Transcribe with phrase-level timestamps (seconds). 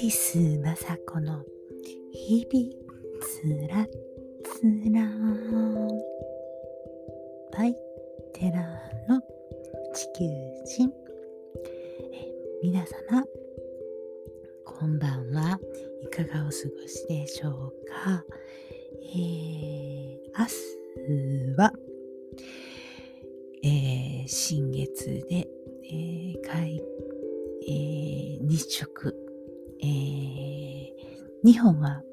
[0.00, 0.74] ティス雅
[1.06, 1.44] 子の
[2.10, 2.70] 日々
[3.20, 3.86] つら
[4.42, 5.09] つら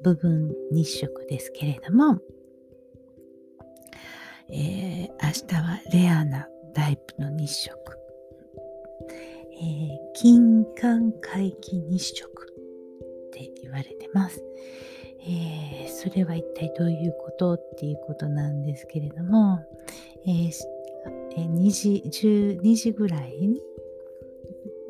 [0.08, 2.18] 部分日食ですけれども、
[4.48, 7.76] えー、明日はレアなタイプの日食、
[9.60, 14.42] えー、金環皆既日食って言われてます。
[15.20, 19.60] えー、それは一体どういうことっていうことなんですけれども、
[20.26, 20.52] えー、
[21.36, 23.60] 2時、12時ぐらいに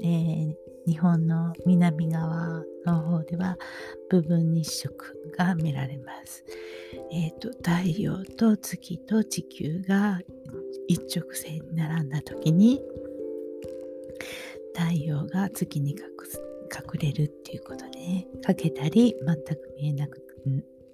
[0.00, 0.54] えー、
[0.88, 3.58] 日本の南側の方では
[4.08, 6.42] 部分日食が見られます。
[7.12, 10.18] えーと、太陽と月と地球が
[10.88, 12.80] 一直線に並んだ時に
[14.74, 15.98] 太陽が月に隠
[17.00, 20.24] れるっていうことで、ね、かけたり全く見えなく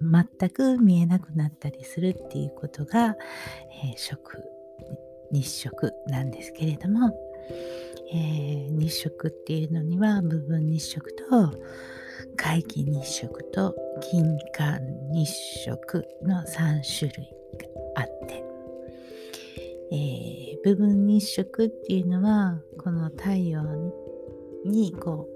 [0.01, 3.15] 全く見えなくなったりするっていうことが、
[3.85, 4.43] えー、食
[5.31, 7.13] 日食なんですけれども
[8.13, 11.51] えー、日食っていうのには部分日食と
[12.37, 14.79] 皆既日食と金環
[15.11, 15.29] 日
[15.65, 17.27] 食の3種類
[17.95, 18.43] があって、
[19.91, 23.61] えー、部分日食っていうのはこの太陽
[24.65, 25.27] にこ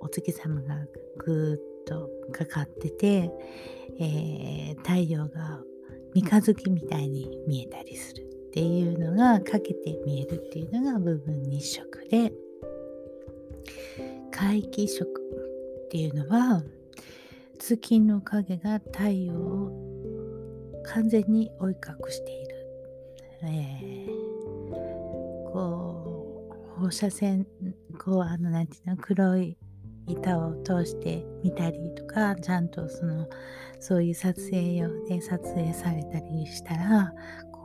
[0.00, 0.86] うお月様が
[1.18, 3.30] ぐーっとかかってて、
[4.00, 5.60] えー、太陽が
[6.14, 8.27] 三日月みたいに見えたりする。
[8.48, 12.32] っていうのがかけて見えるっていうのが部分日食で
[14.32, 15.04] 皆既食
[15.86, 16.62] っていうのは
[17.58, 22.66] 月の影が太陽を完全に追い隠している、
[23.42, 24.72] えー、
[25.52, 27.46] こう放射線
[27.98, 29.58] こうあの何て言うの黒い
[30.06, 33.28] 板を通して見たりとかちゃんとその
[33.80, 37.12] そういう撮影用で撮影されたりしたら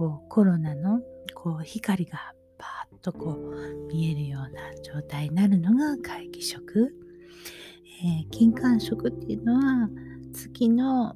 [0.03, 0.99] こうコロナの
[1.33, 6.93] こう光がバーッとこう見えるような状態になるのが皆既食、
[8.29, 9.89] 金環食っていうのは
[10.33, 11.15] 月のあ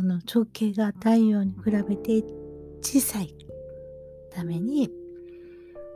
[0.00, 2.22] の直径が太陽に比べて
[2.82, 3.34] 小さい
[4.30, 4.88] ために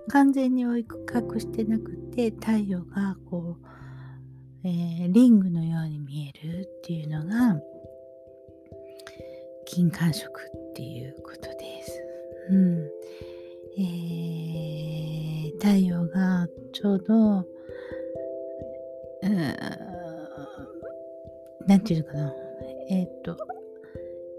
[0.08, 3.66] 完全に追い隠してなくて太陽がこう、
[4.64, 7.60] えー、リングのように見えるっていうのが
[9.66, 11.56] 金環食っていうことで。
[12.51, 12.91] うん。
[13.79, 17.47] えー、太陽がちょうど、う、
[21.67, 22.34] なんていうのかな、
[22.89, 23.37] えっ、と、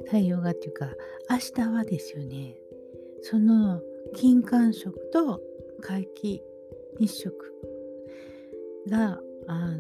[0.06, 0.90] 太陽がっていうか、
[1.30, 2.56] 明日はですよね、
[3.22, 3.82] その
[4.16, 5.42] 金環食と
[5.82, 6.42] 皆既
[7.00, 7.36] 日食
[8.90, 9.78] が、あの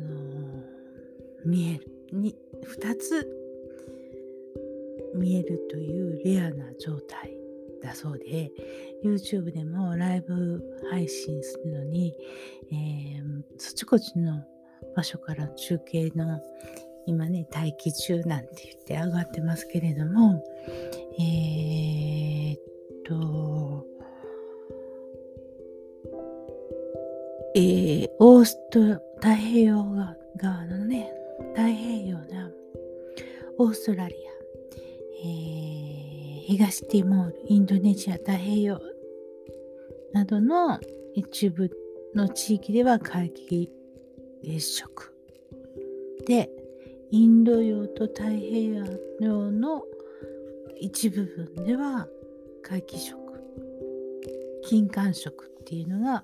[1.46, 1.98] 見える。
[2.12, 3.28] に2つ
[5.16, 7.37] 見えるというレアな状態。
[7.82, 8.52] だそうで
[9.04, 12.14] YouTube でもライブ配信するのに、
[12.72, 14.44] えー、そちこちの
[14.96, 16.42] 場所から中継の
[17.06, 20.44] 今ね待機中なんて言って上がってますけれども
[21.20, 22.60] えー、っ
[23.06, 23.86] と
[27.56, 28.80] えー、オースト
[29.16, 29.84] 太平洋
[30.36, 31.12] 側のね
[31.56, 32.52] 太平洋な
[33.58, 34.28] オーストラリア
[35.20, 35.97] えー、
[36.48, 38.82] 東ティモール、インドネシア、太平洋
[40.14, 40.80] などの
[41.14, 41.70] 一部
[42.16, 43.68] の地域では皆既
[44.42, 45.14] 月食
[46.26, 46.50] で
[47.12, 48.82] インド洋と太平
[49.20, 49.84] 洋の
[50.80, 52.08] 一部分では
[52.64, 53.18] 皆既食
[54.64, 56.24] 金環食っていうのが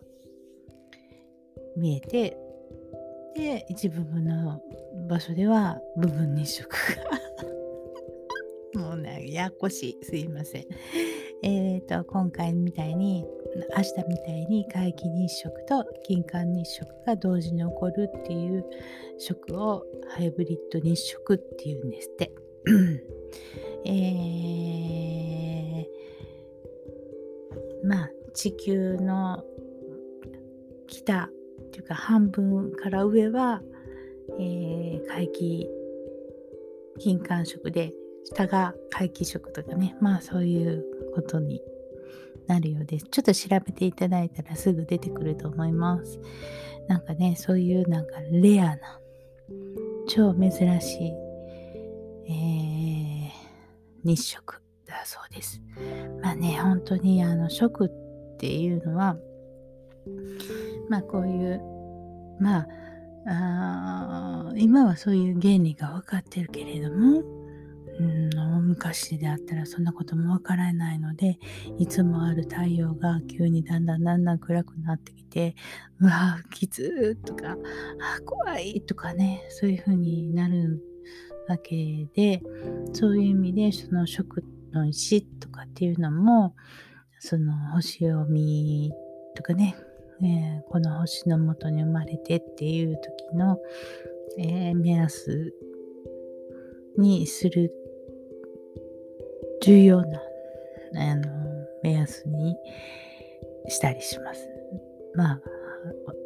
[1.76, 2.38] 見えて
[3.36, 4.62] で一部分の
[5.10, 7.33] 場所では部分日食が、
[9.34, 10.06] ややこしい。
[10.06, 10.66] すいません。
[11.42, 13.26] えっ、ー、と、今回みたいに、
[13.76, 18.64] 明日みたいに皆既日食と金環日食が同時に起こるっていう
[19.18, 22.32] 食をハイブリッド日食っていうんですって。
[23.86, 29.44] えー、まあ、地球の
[30.86, 31.30] 北っ
[31.72, 33.64] ていうか半分から上は、
[34.40, 35.68] えー、皆既
[37.00, 37.94] 金環食で
[38.26, 40.84] 下が皆既食とかね、まあそういう
[41.16, 41.62] ことに
[42.48, 43.06] なるようです。
[43.06, 46.20] ちょっと調べていただいたらすぐ出てくると思います。
[46.88, 48.78] なんかね、そういうなんかレアな、
[50.08, 51.14] 超珍しい、
[52.30, 53.32] えー、
[54.04, 55.62] 日食だそうです。
[56.22, 57.90] まあね、本当にあの食っ
[58.38, 59.18] ていうのは、
[60.90, 61.62] まあこういう、
[62.40, 62.68] まあ、
[63.26, 67.43] あ今はそういう原理が分かってるけれども、
[68.00, 68.30] うん、
[68.68, 71.40] 昔であったらそんなこともわからないので
[71.78, 75.56] いつもある太陽が急にだんだんだんだん暗くなってきて
[76.00, 77.56] うわきつーとかあ
[78.26, 80.82] 怖いとかねそういう風になる
[81.48, 82.42] わけで
[82.94, 86.56] そういう意味でその食の石とかっていうのも
[87.20, 88.92] その星読み
[89.36, 89.76] とかね、
[90.22, 93.58] えー、この星のもとに生まれてっていう時の、
[94.40, 95.54] えー、目安
[96.98, 97.72] にする
[99.64, 100.20] 重要な
[100.98, 101.24] あの
[101.84, 102.58] 目安に
[103.70, 104.50] したりします。
[105.16, 105.42] まあ、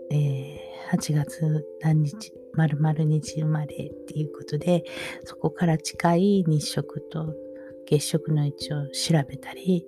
[0.09, 4.83] えー、8月何日、丸々日生まれっていうことで、
[5.23, 7.35] そこから近い日食と
[7.85, 9.85] 月食の位置を調べたり、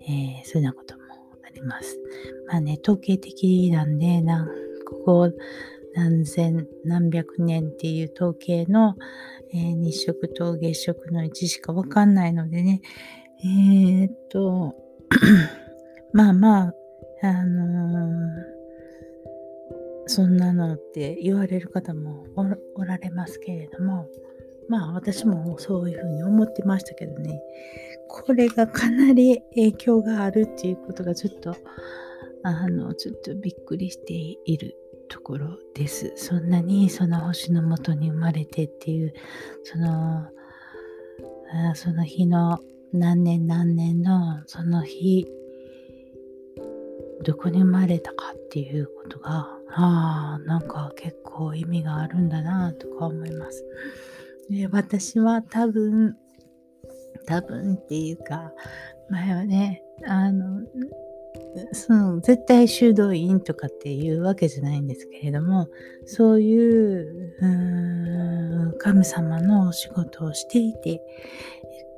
[0.00, 1.02] えー、そういうようなことも
[1.44, 1.98] あります。
[2.46, 4.46] まあね、統計的なんで、なん
[4.86, 5.32] ここ
[5.96, 8.96] 何千、何百年っていう統計の、
[9.54, 12.82] えー、日食と月食の位置しかわかんないのでね、
[13.42, 14.74] えー、っと、
[16.12, 16.74] まあまあ、
[17.22, 18.28] あのー、
[20.06, 22.26] そんなのって言われる方も
[22.74, 24.06] おられますけれども、
[24.68, 27.40] まあ私もそういうふうに思ってましたけどね、
[28.08, 31.56] これがかなり影響があるっていうことがちょっと、
[32.42, 34.76] あの、ちょっとびっくりしている。
[35.08, 36.12] ところです。
[36.16, 39.14] そんなにその星のもとに生まれてっていう、
[39.64, 40.26] その
[41.52, 42.58] あ、その日の
[42.92, 45.26] 何年何年のその日、
[47.24, 53.64] どこに生まれたかっていうことが、ああ、なんか結構意味があるんだなとか思います。
[54.50, 56.16] で私は多分、
[57.26, 58.52] 多分っていうか、
[59.10, 60.62] 前はね、あの、
[61.72, 65.68] その絶対修道院とかっていうわけじゃないんですけれども
[66.04, 67.34] そういう
[68.78, 71.00] 神様のお仕事をしていて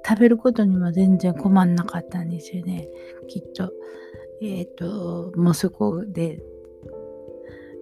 [0.06, 2.88] 食べることにも全然困んなかったんですよね。
[3.28, 3.72] きっと。
[4.40, 6.40] えっ、ー、ともうそこで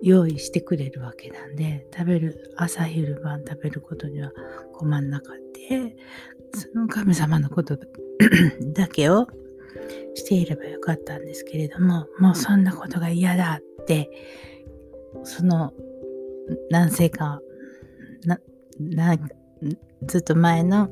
[0.03, 4.33] 用意してくれるわけなんで食べる朝昼晩食べることには
[4.73, 5.47] 困んなかった
[6.55, 7.79] その神様のこと
[8.73, 9.27] だけを
[10.15, 14.11] していればよかったんですけれども、もうそんなことが嫌だって、
[15.25, 15.73] その
[16.71, 17.41] 何世か、
[18.25, 18.39] な、
[18.81, 19.17] な、
[20.03, 20.91] ずっと前の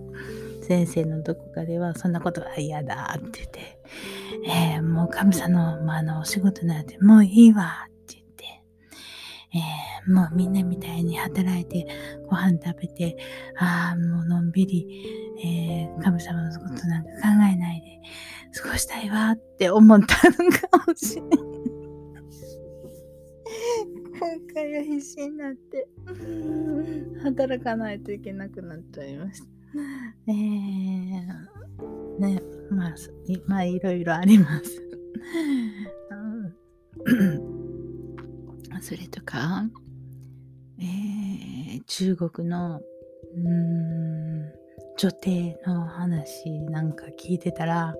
[0.62, 3.78] 先生のどこかではそんなことは嫌だって言って、
[4.48, 8.44] えー、もう神様の、まあ、のお仕事なんてもういいわって言って、
[9.54, 11.86] えー、もうみんなみたいに働いて
[12.28, 13.16] ご飯食べて、
[13.58, 17.18] ああ、もうのんびり、えー、神様のことなんか考
[17.52, 18.00] えないで、
[18.54, 21.30] 過ごしたいわって思ったのかもしれない。
[24.16, 25.88] 今回は必死になって、
[27.24, 29.46] 働かないといけなくなっちゃいました。
[30.28, 30.34] えー、
[32.20, 32.40] ね、
[32.70, 32.94] まあ、
[33.46, 34.80] まあ、いろいろあります。
[38.80, 39.64] それとか、
[40.78, 42.80] えー、中国の、
[43.34, 44.52] うん、
[44.96, 47.94] 女帝の話なんか聞いてたら、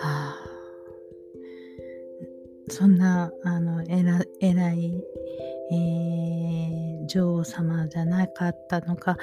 [0.00, 0.38] あ、
[2.68, 5.04] そんなあの偉偉い、
[5.70, 9.16] えー、女王様じゃなかったのか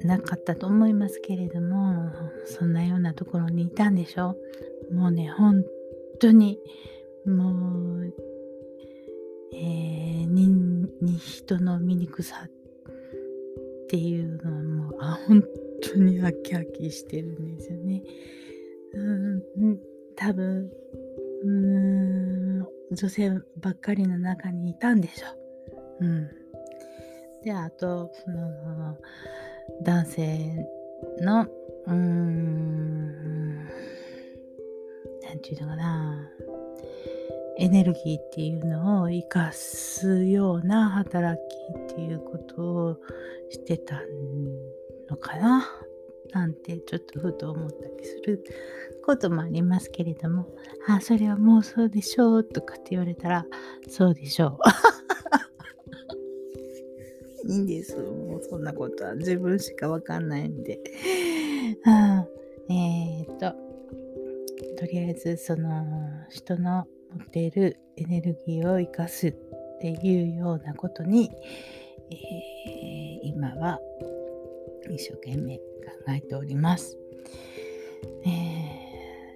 [0.00, 2.12] なかったと思いますけれども
[2.44, 4.36] そんなようなところにいたんでしょ
[4.90, 5.64] うもうね本
[6.20, 6.58] 当に
[7.26, 8.14] もう、
[9.54, 10.48] えー、に
[11.00, 12.50] に人の醜さっ
[13.88, 15.42] ていうのはもうあ本
[15.82, 18.02] 当に飽き飽きしてるんですよね。
[18.94, 19.78] うん
[20.16, 20.70] 多分
[21.44, 22.60] うん
[22.92, 25.26] 女性ばっかりの中にいたんでしょ
[26.00, 26.04] う。
[26.04, 26.30] うん、
[27.42, 28.96] であとその
[29.82, 30.66] 男性
[31.20, 31.46] の
[31.86, 36.30] うんなんていうのかな。
[37.56, 42.96] エネルギーっていうのを生かすような働きっていうことを
[43.48, 44.00] してた
[45.08, 45.64] のかな。
[46.32, 48.44] なんてちょっとふと思ったりする
[49.04, 50.48] こともありますけれども、
[50.88, 53.46] あ、それはもうそうでしょうとかって言われたら、
[53.88, 54.58] そうでしょう。
[57.46, 57.96] いいんです。
[57.96, 60.80] もうそんなことは自分しかわかんないんで。
[61.84, 62.26] あ
[62.70, 63.52] えー、っと、
[64.76, 65.84] とりあえずその
[66.30, 69.34] 人の持っているエネルギーを生かすっ
[69.80, 71.30] ていうようなことに、
[72.10, 72.16] え
[73.22, 73.78] 今は
[74.90, 76.98] 一生懸命考えております。
[78.26, 78.84] え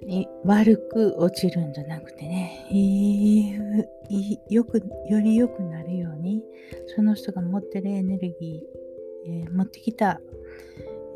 [0.07, 2.67] ー、悪く落ちるんじゃなくてね、
[4.49, 6.43] よくより良くなるように
[6.95, 10.21] その人が持ってるエネルギー、えー、持ってきた、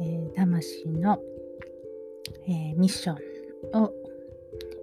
[0.00, 1.20] えー、魂の、
[2.46, 3.92] えミッションを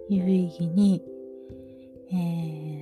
[0.08, 1.02] 有意義に、
[2.12, 2.80] え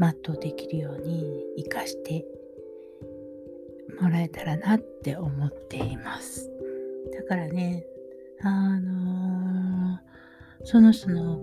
[0.00, 2.24] 全うできるように生かして
[4.00, 6.50] もらえたらなって思っています。
[7.14, 7.84] だからね、
[8.42, 11.40] あのー、その人の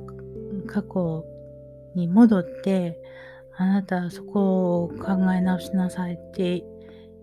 [0.65, 1.25] 過去
[1.95, 2.99] に戻って、
[3.57, 6.63] あなたそこを考え直しなさいって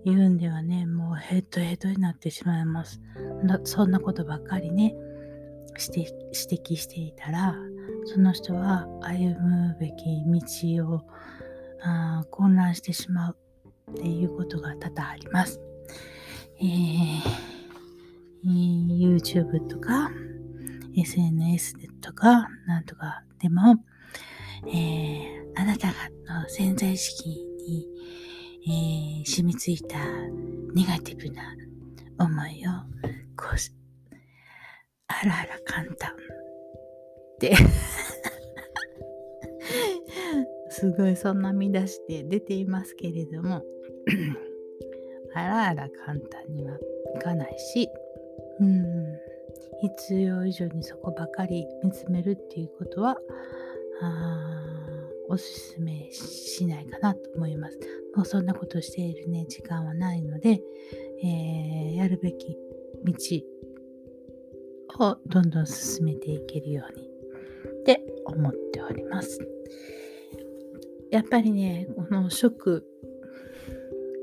[0.04, 3.00] 言うんではね、もうヘッドヘッドになってしまいます。
[3.64, 4.94] そんなことばっかりね、
[5.88, 7.54] 指摘していたら、
[8.04, 10.24] その人は歩むべき
[10.76, 11.02] 道を
[11.82, 13.36] あ混乱してしまう
[13.94, 15.60] っていうことが多々あります。
[16.60, 20.10] えー、YouTube とか
[20.96, 23.76] SNS とかなんとかでも、
[24.66, 25.94] えー、あなたの
[26.48, 27.88] 潜在意識に、
[28.66, 29.98] えー、染みついた
[30.74, 31.42] ネガティブな
[32.18, 32.70] 思いを
[33.36, 33.56] こう
[35.08, 36.14] あらあら簡単っ
[37.40, 37.54] て
[40.70, 43.62] すごいそんな見出して出ていますけれども
[45.34, 46.78] あらあら簡単には
[47.16, 47.88] いかないし、
[48.60, 49.18] うん、
[49.80, 53.16] 必要以上にそこばかり見つめるっていうことは
[55.28, 57.78] おすすめしないかなと思います。
[58.14, 60.60] もうそんなことしているね、時間はないので、
[61.22, 62.56] えー、やるべき
[63.04, 63.14] 道
[65.06, 67.08] をどんどん進めていけるように
[67.80, 69.38] って思っております。
[71.10, 72.84] やっぱりね、この食、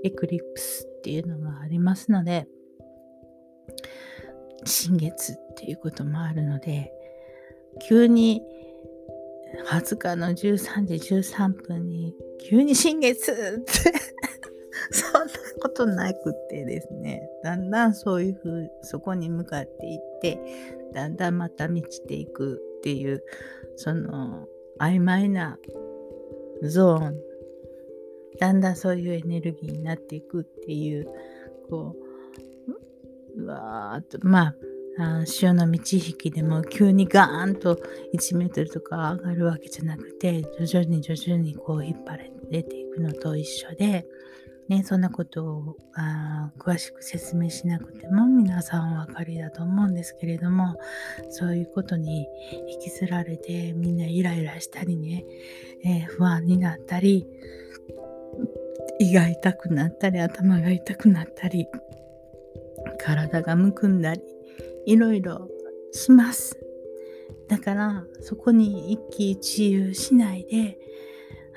[0.04, 2.48] エクリプスっていうのがありますので、
[4.66, 6.92] 新月っていうこともあるので、
[7.88, 8.42] 急に
[9.70, 13.72] 20日の13時13分に急に新月って
[14.92, 15.32] そんな
[15.62, 20.40] ことなくってですね、だんだんそういうふう、そこに向かっていって、
[20.94, 23.24] だんだんまた満ちていくっていう、
[23.78, 24.48] その
[24.80, 25.58] 曖昧な
[26.64, 27.31] ゾーン、
[28.40, 31.08] だんだんそういうエネルギーになっていくっていう、
[31.70, 31.96] こ
[33.38, 34.56] う、うわーっと、まあ、
[35.00, 37.80] あ潮の満ち引きでも急にガーンと
[38.14, 44.06] 1メートルとか上がるわけじゃなくて徐々に徐々にこう引っ張られていくのと一緒で、
[44.68, 50.76] ね、そんなことをあ詳しく説明しなくても皆さんお分かりだと思うんですけれども
[51.30, 52.28] そういうことに
[52.70, 55.24] 引きずられてみんなイライラしたりね、
[55.86, 57.26] えー、不安になったり
[59.02, 61.68] 胃が痛くなったり頭が痛くなったり
[63.00, 64.22] 体がむくんだり
[64.86, 65.50] いろいろ
[65.92, 66.60] します。
[67.48, 70.78] だからそこに一喜一憂しないで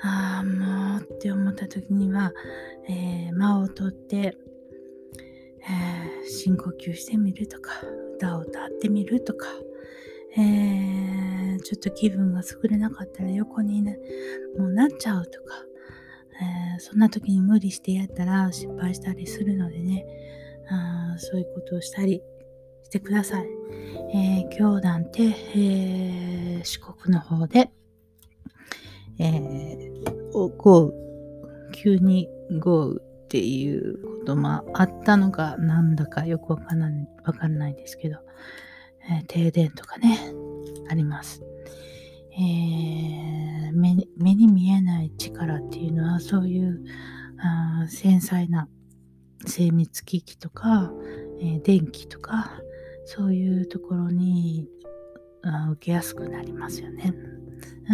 [0.01, 2.33] ああもうって思った時には、
[2.89, 7.71] えー、間を取って、えー、深呼吸してみるとか
[8.15, 9.47] 歌を歌ってみるとか、
[10.35, 13.99] えー、ちょっと気分が優れなかったら横に、ね、
[14.57, 15.63] もうなっちゃうとか、
[16.41, 20.05] えー、そんな時に無理してやったら失敗したりするのでね
[20.69, 22.21] あそういうことをしたり
[22.83, 23.47] してください。
[24.13, 27.71] えー、今日なんて、えー、四国の方で、
[29.19, 38.19] えー、豪雨、急に豪雨っていうこともあったのかなんだかよくわかんない、わかんないですけど、
[39.09, 40.19] えー、停電とかね、
[40.89, 41.41] あります。
[42.37, 46.83] えー、目目に見えない力っていうのはそういう
[47.37, 48.67] あ繊細な
[49.45, 50.91] 精密機器とか、
[51.39, 52.51] えー、電気とか
[53.05, 54.67] そういうところに
[55.43, 57.13] あ受けやすくなりますよね。
[57.87, 57.93] う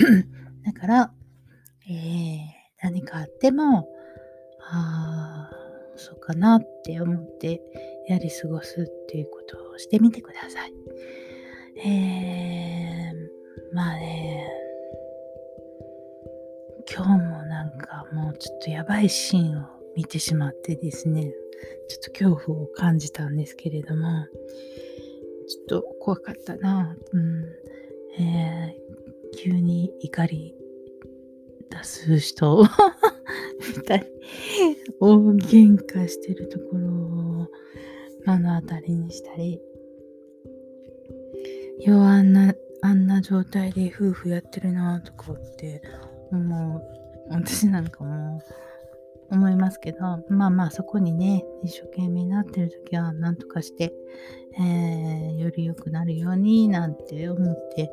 [0.00, 1.12] ん、 だから、
[1.88, 2.46] えー、
[2.82, 3.88] 何かあっても、
[4.70, 5.56] ああ、
[5.96, 7.60] そうかなって思って
[8.08, 10.72] やり過ごすっていうことをしてみてください。
[11.84, 12.91] えー、
[13.72, 14.46] まあね、
[16.94, 21.32] 今日もなんかもうちょっとやばいシーンを見てしまってですね、
[21.88, 24.26] ちょっと恐怖を感じたんですけれども、
[25.48, 26.96] ちょっと怖かったな。
[27.12, 27.44] うん。
[28.18, 30.54] えー、急に怒り
[31.70, 32.66] 出す人を。
[33.76, 34.06] 見たり、
[35.00, 37.48] 大喧嘩してるところを
[38.26, 39.60] 目の当たりにしたり、
[41.80, 45.82] ようあんな、あんな状態で夫婦やってるなとかって
[46.30, 46.82] 思う。
[47.30, 48.42] 私なんかも、
[49.32, 49.98] 思いますけど、
[50.28, 53.92] まあまあそこにね、一生懸命になってる時は何とかして、
[54.60, 57.90] えー、より良くなるようになんて思って、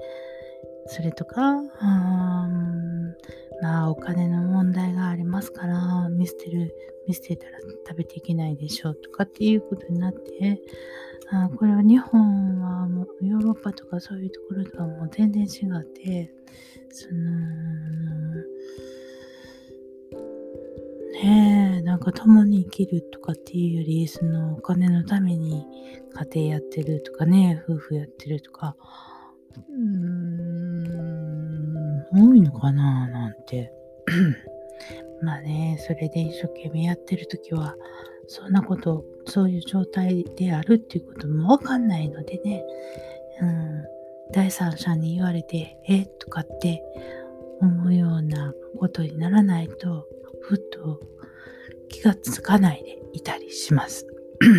[0.88, 3.16] それとか、うん
[3.62, 6.74] まあお金の問題がありますから、見捨てる、
[7.08, 10.62] 見捨てたら食べていけないでしょうとかっていうことになって、
[11.32, 15.50] あこれは日本はもうヨーロッパとかそういうところとはもう全然違っ
[15.84, 16.34] て、
[16.90, 17.20] その、
[21.22, 25.68] ねえ、なんか共に生きるとかっていうより、そのお金のために
[26.14, 28.76] 家庭やってるとかね、夫婦やってるとか、
[29.70, 30.80] うーん、
[32.12, 33.72] 多いのかななんて。
[35.22, 37.76] まあね、それで一生懸命やってる時は、
[38.28, 42.64] そんなこと、そういう状態であるっていうこともわかんないのでね、
[43.42, 43.84] うん、
[44.32, 46.82] 第三者に言われて、えとかって
[47.62, 50.08] 思うようなことにならないと、
[50.42, 51.00] ふっと
[51.90, 54.08] 気がつかないでいたりします。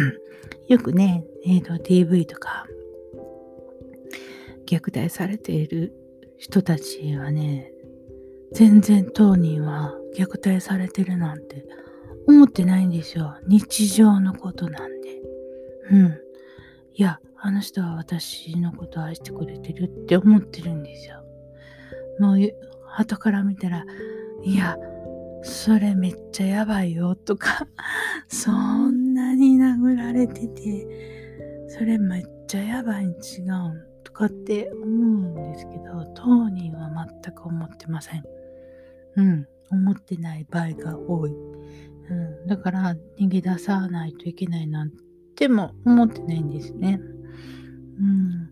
[0.68, 2.66] よくね、えーと、DV とか
[4.66, 5.92] 虐待されている
[6.38, 7.72] 人たちはね、
[8.52, 11.64] 全然当人は虐待されてるなんて
[12.26, 13.36] 思ってないんですよ。
[13.46, 15.20] 日常のことなんで。
[15.90, 16.18] うん。
[16.94, 21.24] いや、あの人は私のこと愛してくれてるって思ってるんですよ。
[22.18, 22.38] もう、
[22.96, 23.84] 後から見たら、
[24.42, 24.76] いや、
[25.42, 27.66] それめっちゃやばいよとか
[28.28, 30.86] そんなに殴られてて、
[31.68, 36.90] それめっちゃやばいに違うんとかって思うんですけど、当人は
[37.22, 38.24] 全く思ってません。
[39.16, 41.34] うん、思ってない場合が多い。
[42.10, 44.92] うん、だから逃げ出さないといけないなん
[45.36, 47.00] ても思ってないんですね。
[47.98, 48.50] うん、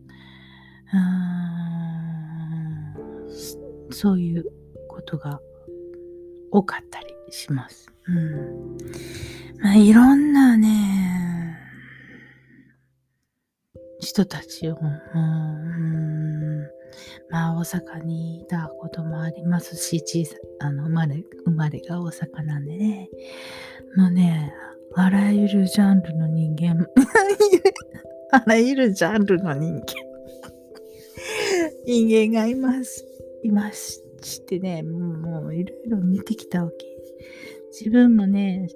[3.91, 4.45] そういう
[4.89, 5.41] ことが
[6.51, 7.91] 多かったりします。
[8.07, 8.77] うん。
[9.61, 11.59] まあ、いろんなね、
[14.01, 16.69] 人たちを、うん、
[17.31, 23.09] まあ、大阪にいたこともありますし、小さ、あの、生まれ、生まれが大阪なんでね、
[23.97, 24.53] もうね、
[24.95, 26.87] あらゆるジャンルの人間、
[28.33, 29.85] あらゆるジャンルの人間、
[31.87, 33.07] 人間がいます。
[33.43, 36.87] いまししてね、もういろいろ見てきたわけ。
[37.71, 38.69] 自分もね、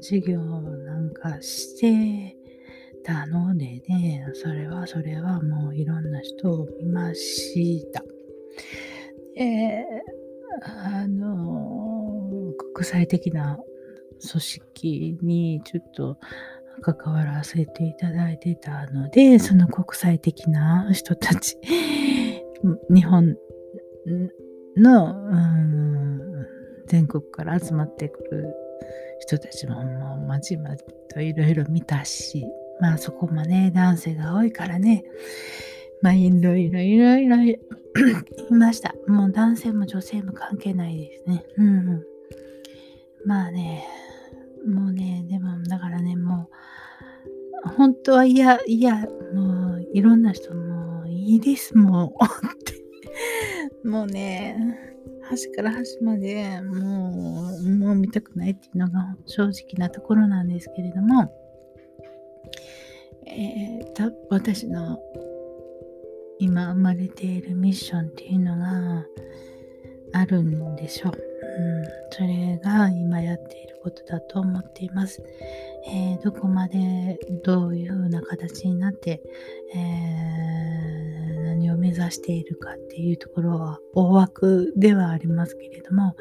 [0.00, 2.35] 授業なんかして
[3.06, 8.02] たのでね、それはそれはもういろんな人を見ました。
[9.36, 13.58] えー、あの、国際的な
[14.28, 16.18] 組織にちょっと
[16.82, 21.56] 関わらせていただいてたので、その国際的な人たち、
[22.90, 23.36] 日本
[24.76, 26.46] の、うん、
[26.88, 28.52] 全国から集まってくる
[29.20, 32.44] 人たちももうまじまじといろいろ見たし、
[32.80, 35.04] まあそこもね、男性が多いからね、
[36.02, 37.58] まあいろいろいろいろい
[38.50, 38.94] ました。
[39.06, 41.44] もう男性も女性も関係ないですね。
[41.56, 42.04] うん、うん。
[43.24, 43.84] まあね、
[44.66, 46.48] もうね、でもだからね、も
[47.64, 52.14] う、本当は嫌、嫌、もういろんな人もいいです、も
[53.84, 53.88] う。
[53.88, 54.56] もうね、
[55.22, 61.32] 端から端までもう、もう見たくないっていうのが正直なところなんですけれども、
[63.38, 64.98] えー、た私の
[66.38, 69.04] 今生まれているミッションっていうのが
[70.14, 71.12] あるんでしょう。
[71.12, 75.22] うん、それが今やっていることだと思っています。
[75.88, 79.22] えー、どこまでどういうふうな形になって、
[79.74, 86.16] えー、何を目指しているかっていうところは大枠ではありますけれども、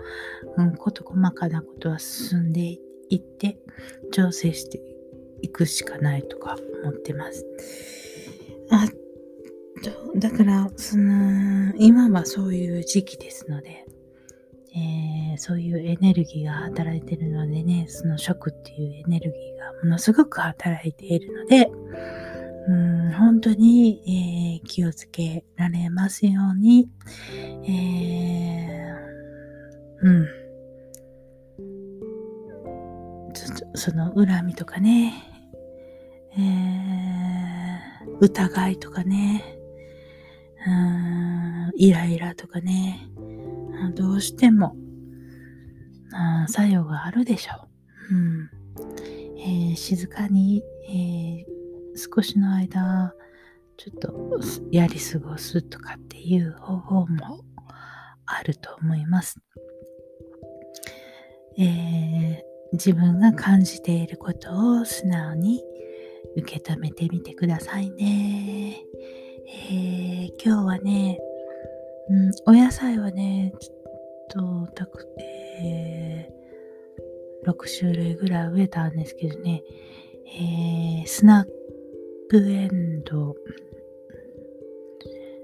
[0.58, 2.78] うん、事細かなことは進んで
[3.10, 3.58] いって
[4.12, 4.95] 調整して
[5.46, 7.46] いくしかないとか思ってます。
[8.72, 8.88] あ
[10.18, 13.86] だから、その、今はそういう時期ですので、
[14.74, 21.70] えー、そういうエネルギーが働いてるのでね、その食っていうエネルギーがものすごく働いているので、
[22.68, 26.90] うん本当に、えー、気をつけられますように、
[27.68, 30.28] えー、うん。
[33.76, 35.35] その恨みとかね、
[36.38, 36.86] え。
[38.06, 39.43] ー、疑いとかね、
[40.65, 41.71] うん。
[41.76, 43.10] イライラとかね、
[43.95, 44.76] どうしても、
[46.13, 47.67] あ作用があるでしょ
[48.12, 48.15] う。
[48.15, 48.50] うん。
[49.38, 53.13] えー、静かに、えー、少しの間、
[53.78, 54.39] ちょっと
[54.71, 57.43] やり過ごすとかっていう方法も
[58.26, 59.39] あると思います。
[61.58, 65.63] えー自分が感じていることを素直に
[66.38, 68.84] 受け止めてみてくださいね。
[69.48, 71.19] えー、今日はね、
[72.10, 75.08] うん、お野菜はね、ちょっとたく、
[75.60, 79.63] えー、6種類ぐらい植えたんですけどね、
[80.26, 81.45] えー、スナッ
[82.30, 83.36] クエンド、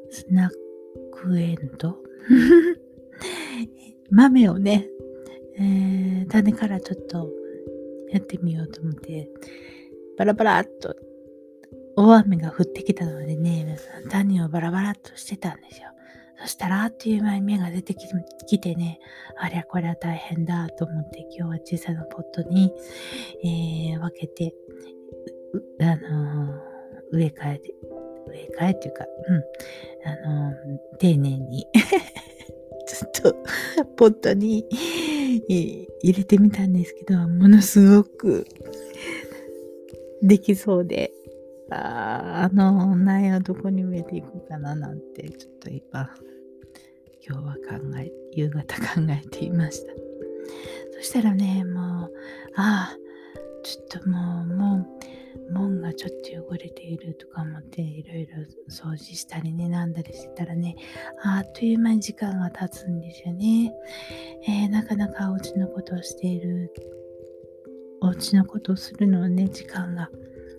[0.10, 0.52] スナッ
[1.12, 1.98] クエンド？
[4.12, 4.90] 豆をね、
[5.58, 7.32] えー、種からちょっと
[8.10, 9.30] やってみようと思って、
[10.22, 10.96] バラバラっと
[11.96, 13.76] 大雨が降ってきたのでね、
[14.12, 15.88] 種をバラバラっとしてたんですよ。
[16.40, 19.00] そしたらあっという間に芽が出てきてね、
[19.40, 22.72] ありゃこれは大変だと思って今日は小さなポットに、
[23.44, 24.54] えー、分けて、
[25.80, 26.60] あのー、
[27.14, 27.74] 植え替えて、
[28.28, 29.44] 植え替えっていうか、うん、
[30.08, 31.66] あのー、丁寧に
[32.86, 33.36] ちょっと
[33.98, 34.68] ポットに
[35.48, 38.46] 入れてみたんですけど、ものすごく
[40.22, 41.12] できそうで、
[41.72, 46.10] ああの苗をどこに植えていこうかななんて、ちょっと今、
[47.28, 49.94] 今日は考え、夕方考えていました。
[50.94, 52.12] そしたらね、もう、
[52.56, 52.98] ああ、
[53.64, 55.02] ちょっともう、もう、
[55.52, 56.12] 門がちょっ
[56.46, 60.76] と汚れているとか思っていろいろ掃除したりね、なんだりしてたらね、
[61.24, 63.74] あっという間に時間が経つんですよね。
[64.48, 66.72] えー、なかなかお家のことをしている、
[68.02, 70.10] お家のことをするのはね、時間が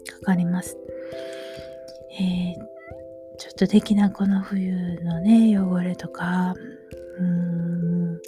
[0.08, 0.78] かかります。
[2.20, 6.54] えー、ちょっとできなこの冬のね、汚れとか、
[7.18, 8.20] うーん、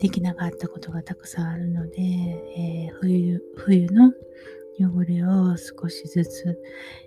[0.00, 4.12] できなかったことがたくさんあるので、えー、冬、冬の
[4.78, 6.60] 汚れを少しずつ、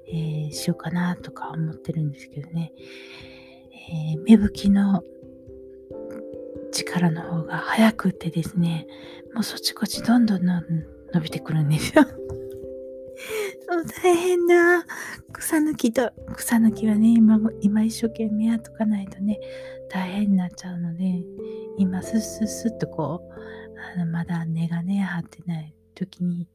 [0.07, 2.73] えー、しようかなとか思ってるんですけどね、
[3.73, 5.03] えー、芽吹きの
[6.71, 8.87] 力の方が早くってですね、
[9.33, 10.43] もうそっちこっちどんどん
[11.13, 12.03] 伸びてくるんですよ。
[13.67, 14.85] そう大変だ。
[15.33, 19.39] 草抜きと、草抜きはね、今、今一生懸命やっとかないとね、
[19.89, 21.23] 大変になっちゃうので、
[21.77, 23.33] 今、スッスッスッとこう、
[23.95, 26.47] あのまだ根がね、張ってない時に、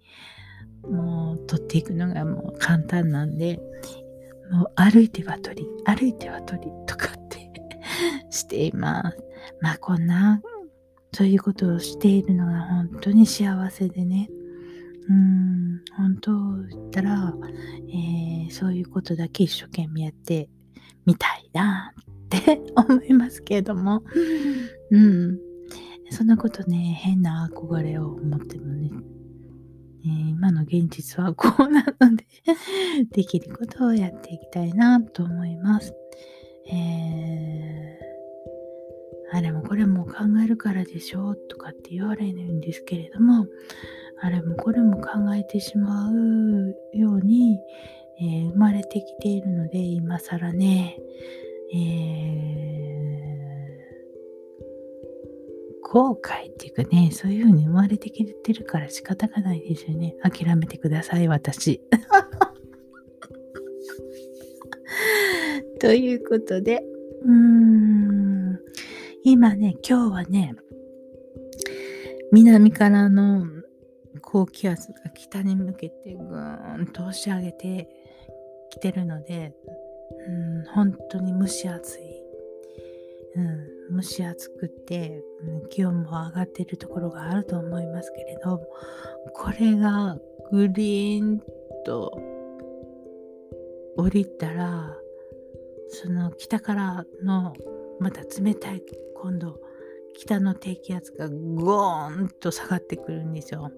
[0.88, 3.60] もう取っていくのがもう簡単なんで、
[4.50, 7.50] もう歩いては取り、歩いては取りとかって
[8.30, 9.18] しています。
[9.60, 10.40] まあこんな、
[11.12, 14.28] そういうことをしているのが本当に幸せでね。
[15.08, 16.32] うん、本当
[16.68, 17.34] 言ったら、
[17.88, 20.48] えー、そういうことだけ一生懸命やって
[21.04, 24.02] みたいなって 思いますけれども、
[24.90, 25.38] うん、
[26.10, 28.90] そんなことね、変な憧れを持ってもね、
[30.04, 32.26] えー、今の現実はこうなので
[33.12, 35.94] できることをやっていきたいなと思います。
[36.68, 40.14] えー、あれもこれも考
[40.44, 43.46] えるからでしょとかって言われるんですけれども、
[44.18, 47.60] あれもこれも考えてしまうように、
[48.18, 50.96] えー、生まれてきているので、今更ね、
[51.74, 54.66] えー、
[55.82, 60.16] 後悔っていうかね、そういうふうに生まれてきてるから仕方がないですよね。
[60.22, 61.82] 諦めてください、私。
[65.78, 66.82] ということで、
[67.22, 68.58] うーん、
[69.24, 70.54] 今ね、今日はね、
[72.32, 73.55] 南からの
[74.26, 77.88] 高気圧が北に向けてぐーんと押し上げて
[78.70, 79.54] きてるので、
[80.26, 82.22] うん、本当に蒸し暑い。
[83.36, 88.60] うん、蒸し暑くて、うん、気温も上がってるところがあると思いますけれど、
[89.32, 90.18] これが
[90.50, 91.40] グリーン
[91.84, 92.10] と
[93.96, 94.96] 降りたら、
[95.88, 97.54] その北からの
[98.00, 98.82] また冷たい
[99.14, 99.60] 今度
[100.18, 103.70] 北の低気圧がゴーンと下がってくるんですよ。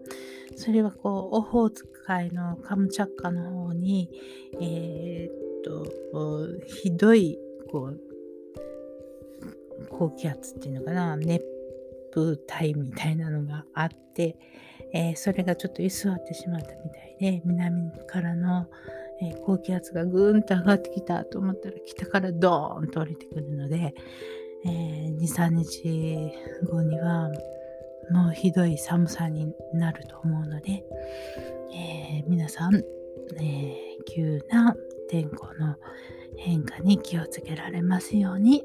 [0.57, 4.11] それはこうオホーツク海のカムチャッカの方に
[4.61, 7.39] えー、っとひどい
[7.71, 8.01] こう
[9.91, 11.45] 高気圧っていうのかな熱
[12.13, 14.37] 風帯みたいなのがあって、
[14.93, 18.67] えー、それがちょっと居座ってしまったみたいで南からの、
[19.23, 23.95] えー、高気圧がぐーんと上がってきたと思ったら北からドーンと降りてくるので、
[24.65, 26.33] えー、2、3日
[26.67, 27.29] 後には
[28.11, 30.85] もうひどい寒さになると思うので、
[31.75, 34.75] えー、皆さん、えー、急な
[35.09, 35.77] 天候の
[36.37, 38.65] 変化に気をつけられますように、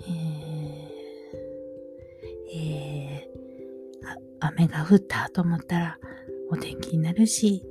[0.00, 0.92] えー
[2.54, 3.28] え、
[4.40, 5.98] 雨が降ったと思ったら
[6.50, 7.62] お天気になるし、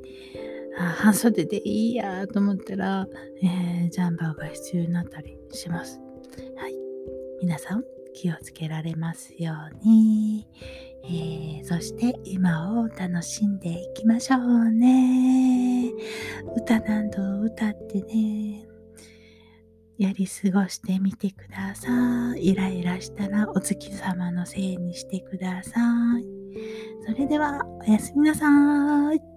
[0.78, 3.08] あ半袖でいいやと思ったら、
[3.44, 6.00] え、ジャンバーが必要になったりします。
[7.42, 10.48] 皆さん気をつけられますように。
[11.04, 15.92] えー、そして今を楽しんでいきましょうね。
[16.56, 18.68] 歌など歌ってね、
[19.98, 22.50] やり過ごしてみてください。
[22.50, 25.80] イライラしたらお月様のせいにしてくださ
[26.20, 26.26] い。
[27.08, 28.46] それではおやすみなさ
[29.16, 29.31] い。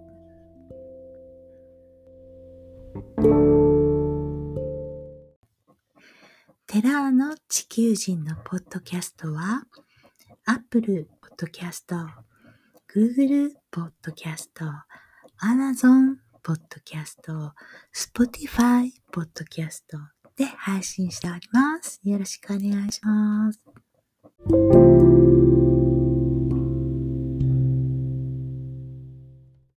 [6.74, 9.62] テラーの地球人のポッドキャストは、
[10.44, 11.08] Apple
[11.38, 11.84] Podcast、
[12.92, 14.48] Google Podcast、
[15.40, 17.52] Amazon Podcast、
[17.94, 19.82] Spotify Podcast
[20.36, 22.00] で配信しております。
[22.02, 23.60] よろしくお願いします。